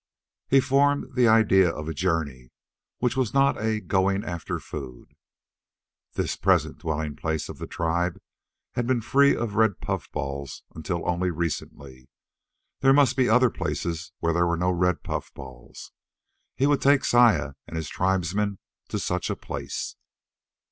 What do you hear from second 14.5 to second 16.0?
no red puffballs.